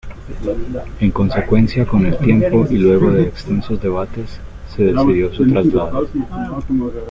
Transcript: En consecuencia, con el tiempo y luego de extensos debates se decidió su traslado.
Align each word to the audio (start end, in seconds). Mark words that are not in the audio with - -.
En 0.99 1.11
consecuencia, 1.11 1.85
con 1.85 2.03
el 2.07 2.17
tiempo 2.17 2.65
y 2.67 2.73
luego 2.77 3.11
de 3.11 3.21
extensos 3.25 3.79
debates 3.79 4.39
se 4.75 4.85
decidió 4.85 5.31
su 5.31 5.47
traslado. 5.47 6.07